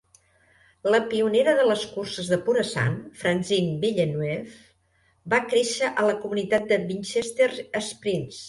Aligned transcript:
La 0.93 0.99
pionera 1.11 1.53
de 1.59 1.65
les 1.71 1.83
curses 1.97 2.31
de 2.31 2.39
pura 2.47 2.63
sang, 2.71 2.95
Francine 3.21 3.77
Villeneuve, 3.85 4.57
va 5.35 5.43
créixer 5.53 5.93
a 5.93 6.11
la 6.11 6.19
comunitat 6.25 6.67
de 6.73 6.85
Winchester 6.89 7.53
Springs. 7.91 8.39